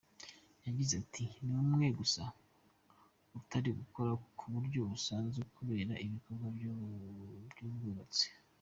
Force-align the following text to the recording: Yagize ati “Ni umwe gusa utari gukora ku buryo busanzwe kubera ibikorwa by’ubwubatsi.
Yagize 0.65 0.93
ati 1.03 1.23
“Ni 1.45 1.53
umwe 1.63 1.87
gusa 1.99 2.23
utari 3.39 3.69
gukora 3.79 4.11
ku 4.37 4.45
buryo 4.53 4.79
busanzwe 4.91 5.39
kubera 5.55 5.93
ibikorwa 6.05 6.45
by’ubwubatsi. 6.55 8.25